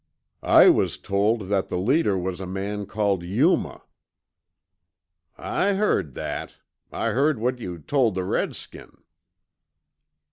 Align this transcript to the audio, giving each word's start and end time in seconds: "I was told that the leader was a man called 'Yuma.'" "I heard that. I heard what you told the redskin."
"I 0.41 0.67
was 0.67 0.97
told 0.97 1.41
that 1.49 1.69
the 1.69 1.77
leader 1.77 2.17
was 2.17 2.41
a 2.41 2.47
man 2.47 2.87
called 2.87 3.21
'Yuma.'" 3.21 3.83
"I 5.37 5.73
heard 5.73 6.13
that. 6.15 6.55
I 6.91 7.11
heard 7.11 7.37
what 7.37 7.59
you 7.59 7.77
told 7.77 8.15
the 8.15 8.23
redskin." 8.23 8.97